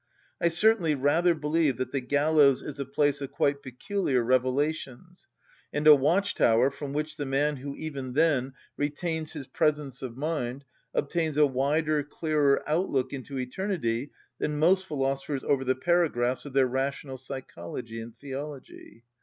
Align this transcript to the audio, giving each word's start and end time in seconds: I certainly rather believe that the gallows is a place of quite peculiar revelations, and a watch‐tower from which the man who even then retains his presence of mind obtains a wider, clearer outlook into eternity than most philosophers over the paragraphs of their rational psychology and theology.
I 0.41 0.47
certainly 0.47 0.95
rather 0.95 1.35
believe 1.35 1.77
that 1.77 1.91
the 1.91 2.01
gallows 2.01 2.63
is 2.63 2.79
a 2.79 2.85
place 2.87 3.21
of 3.21 3.31
quite 3.31 3.61
peculiar 3.61 4.23
revelations, 4.23 5.27
and 5.71 5.85
a 5.85 5.91
watch‐tower 5.91 6.73
from 6.73 6.91
which 6.91 7.17
the 7.17 7.25
man 7.27 7.57
who 7.57 7.75
even 7.75 8.13
then 8.13 8.53
retains 8.77 9.33
his 9.33 9.45
presence 9.45 10.01
of 10.01 10.17
mind 10.17 10.65
obtains 10.95 11.37
a 11.37 11.45
wider, 11.45 12.01
clearer 12.01 12.63
outlook 12.65 13.13
into 13.13 13.37
eternity 13.37 14.09
than 14.39 14.57
most 14.57 14.87
philosophers 14.87 15.43
over 15.43 15.63
the 15.63 15.75
paragraphs 15.75 16.45
of 16.45 16.53
their 16.53 16.65
rational 16.65 17.19
psychology 17.19 18.01
and 18.01 18.17
theology. 18.17 19.03